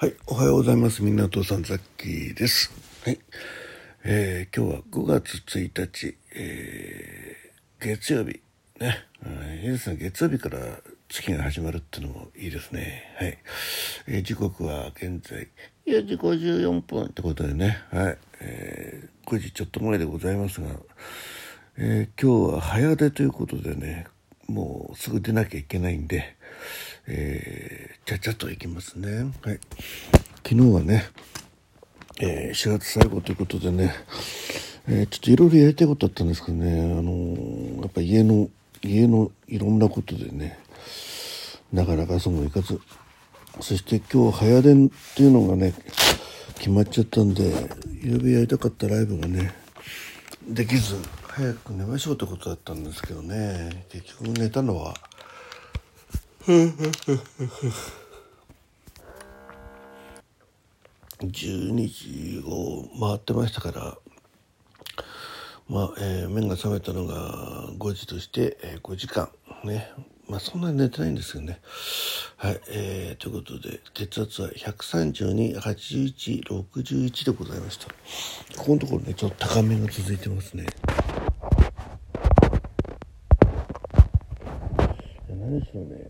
[0.00, 1.02] はい、おはようございます。
[1.02, 2.70] みんなお父さんザッキーです。
[3.04, 3.18] はい、
[4.04, 8.40] えー、今日は5月1日、えー、月曜日
[8.78, 9.96] ね、うんいいですね。
[9.96, 10.58] 月曜日から
[11.08, 13.12] 月が始まるっていうのもいいですね。
[13.18, 13.38] はい、
[14.06, 15.48] えー時刻は現在
[15.84, 20.68] 4時54分ってことでね、はい、えー、5時ちょっと前でございますが、
[21.76, 24.06] えー今日は早出ということでね、
[24.46, 26.36] もうすぐ出なきゃいけないんで、
[27.10, 29.32] えー、ちゃちゃっと行きますね。
[29.42, 29.60] はい。
[30.46, 31.08] 昨日はね、
[32.20, 33.94] えー4月最後ということでね、
[34.86, 38.50] えーちょっといろいろやりたいことあったんですけどね、あのーやっぱ家の、
[38.82, 40.58] 家のいろんなことでね、
[41.72, 42.78] なかなかそうもいかず、
[43.60, 45.72] そして今日早電っていうのがね、
[46.58, 47.70] 決まっちゃったんで、
[48.02, 49.54] 夕べやりたかったライブがね、
[50.46, 50.96] できず、
[51.26, 54.94] 早く寝ましょうってことだったんですけどね、結局寝たのは、
[61.20, 63.98] 12時を回ってましたから、
[65.68, 69.28] まあ、えー目が覚めたのが5時として、えー5時間
[69.64, 69.90] ね。
[70.28, 71.60] まあそんなに寝てないんですよね。
[72.36, 77.88] はい、えーということで血圧は1328161でございました。
[78.58, 80.66] ここのところねちょっと高めが続いてますね。
[85.28, 86.08] いや何しろね。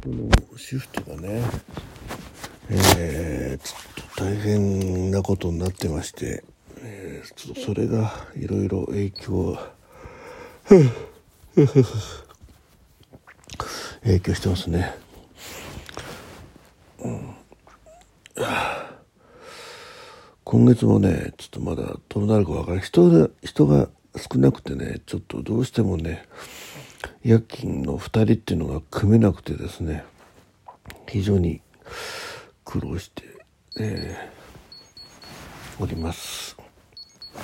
[0.00, 1.42] 仕事のシフトがね
[2.70, 6.44] えー、ちょっと大変なことになってまして、
[6.78, 9.58] えーちょっとそれがいろいろ影響
[14.02, 14.94] 影響してますね。
[17.00, 17.34] うん
[20.44, 26.26] 今月もねちょっとまだどうなるかわからない人が人が少なくてねちょっとどうしてもね
[27.22, 30.04] 夜勤の2人っていうのが組めなくてですね
[31.08, 31.60] 非常に
[32.64, 33.24] 苦労して、
[33.78, 34.40] えー
[35.82, 36.56] おります。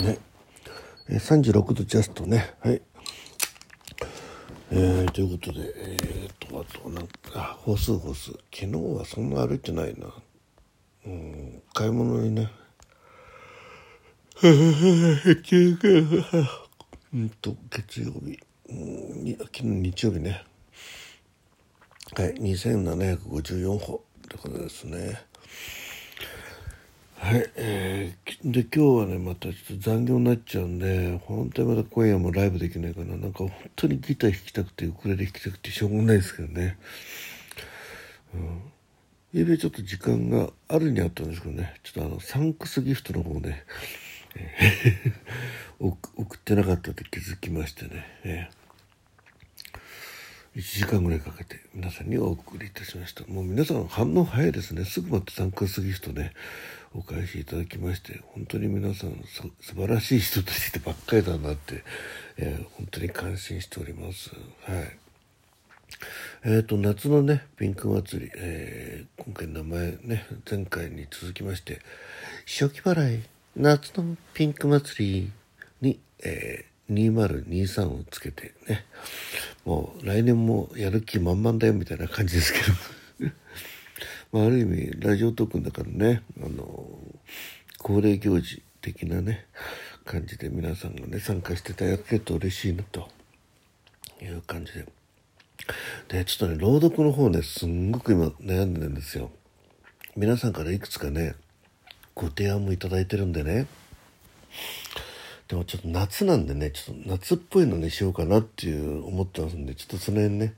[0.00, 0.16] ね。
[1.08, 2.54] えー36度ジャストね。
[2.60, 2.80] はい。
[4.70, 8.30] えーということで、えーと、あとなんか、あ歩数歩数。
[8.30, 10.14] 昨日はそんな歩いてないな。
[11.06, 12.52] うん、買い物にね。
[17.12, 18.38] うんと、月曜日。
[18.68, 20.42] うん、昨日日曜日ね。
[22.16, 25.20] はい、2754歩ってことですね。
[27.18, 36.78] はい、えー、で今日はねまたちょっと残業になっちゃうんで本当にまた今夜もライブできないかななんか本当にギター弾きたくてウクレレ弾きたくてしょうがないですけどね。
[38.34, 38.62] うん。
[39.34, 41.74] ゆうちょっと時間があるにあったんですけどね。
[41.82, 43.66] ちょっとあのサンクスギフトの方ね、
[44.34, 45.12] えー
[45.84, 48.59] 送送ってなかったって気づきましてね、えー。
[50.56, 53.24] 1時間ぐらいかけて皆さんにお送りいたしました。
[53.28, 54.84] もう皆さん反応早いですね。
[54.84, 56.32] すぐまた参加すぎ人ね。
[56.92, 61.84] お返しいただきまして本当に皆さん素晴らしい人としてばっかりだなって、
[62.36, 64.30] えー本当に感心しております。
[64.64, 64.98] はい。
[66.44, 71.80] えー、と夏のねピンク祭り、えー今回名前ね前回に続きまして
[72.44, 73.22] 初期払い。
[73.54, 75.32] 夏のピンク祭り
[75.80, 78.84] に、えー2023をつけてね。
[79.64, 82.60] もう来年もやる気満々だよみたいな感じですけ
[83.20, 83.32] ど。
[84.32, 86.88] まあ、ある意味ラジオトークの中のねあの
[87.78, 89.46] 恒例行事的なね
[90.04, 93.08] 感じで皆さんがね参加していただけると嬉しいなと。
[94.24, 94.86] いう感じで。
[96.08, 99.30] でちょっとね朗読の方ねすんごく今悩んでるんですよ。
[100.16, 101.34] 皆さんからいくつかね
[102.14, 103.66] ご提案もいただいてるんでね。
[105.50, 110.54] でもちょっと夏なんでねちょっと夏っぽいのにしようかなっていう思ってますんでちょっとその辺ね、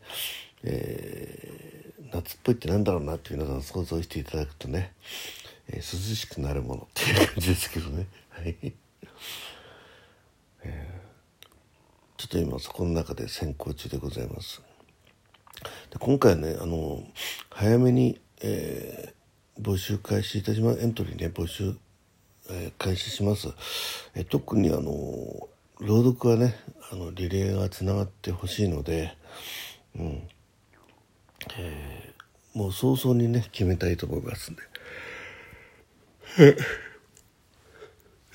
[0.65, 1.83] えー
[2.13, 4.93] 夏っぽいってなんだろうなって皆さん想像していただくとね、
[5.71, 8.07] えー涼しくなるものっていう感じですけどね。
[8.29, 8.55] はい、
[10.63, 11.03] えー
[12.19, 14.61] ちょっと今そこの中で先行中でございます。
[15.91, 17.03] で今回ねあの
[17.49, 20.81] 早めに、えー募集開始いたします。
[20.81, 21.77] エントリーね募集、
[22.51, 23.49] えー開始します、
[24.15, 25.49] えー特にあの
[25.81, 26.55] 朗読はね
[26.93, 29.17] あのリレーがつながってほしいので、
[29.99, 30.29] うん。
[31.59, 32.13] えー
[32.55, 34.63] もう早々にね決めたいと思いますんで。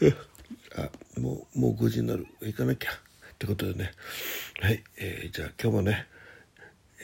[0.75, 0.89] あ
[1.19, 2.25] もうもう5時になる。
[2.41, 2.91] 行かなきゃ。
[2.91, 2.93] っ
[3.37, 3.91] てことでね。
[4.59, 6.07] はい、えーじゃあ今日もね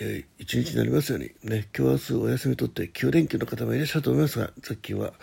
[0.03, 1.31] えー一日になりますように。
[1.43, 5.13] ね今日明日お休み取って9連休の方もいらっしゃると思いますがさっきは、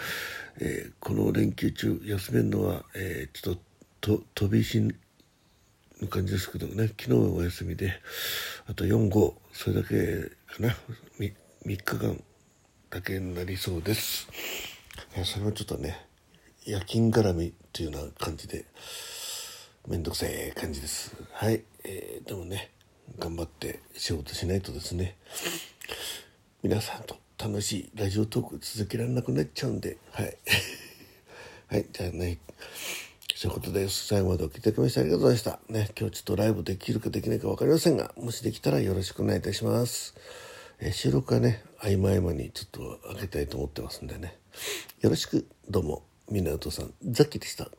[0.58, 3.60] えーこの連休中休めるのは、えーちょっと
[4.00, 7.92] と飛び石の感じですけどね昨日はお休みで
[8.66, 10.70] あと45それだけかな。
[11.18, 11.34] 3,
[11.66, 12.22] 3日間
[12.88, 14.26] だけになりそうです。
[15.24, 16.06] それもちょっとね
[16.64, 18.64] 夜勤絡みっていうような感じで
[19.86, 21.14] めんどくさい感じです。
[21.32, 22.70] はい、えー、でもね
[23.18, 25.16] 頑張って仕事しないとですね
[26.62, 30.36] 皆さんと楽しいラジオトーク続けられなくなっちゃうんではい
[31.68, 32.38] はいじゃあね
[33.40, 34.08] そういうことです。
[34.08, 35.60] 最後までお聴きいただきましてありがとうございました。
[35.72, 40.14] ね、今日ちょっとライブできるかできないか分かりませんが、もしできたらよろしくお願いいたします。
[40.78, 44.36] え、収録はね、合間合間にちょっと開けたいと思ってますんでね。
[45.00, 47.70] よろしく、どうも、みなとさん、ザッキーでした。